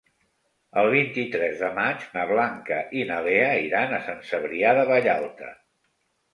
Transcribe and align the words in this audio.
El 0.83 0.87
vint-i-tres 0.93 1.61
de 1.65 1.69
maig 1.75 2.07
na 2.15 2.25
Blanca 2.33 2.81
i 3.01 3.05
na 3.11 3.21
Lea 3.29 3.53
iran 3.69 3.95
a 4.01 4.03
Sant 4.09 4.27
Cebrià 4.33 4.75
de 4.83 4.91
Vallalta. 4.93 5.55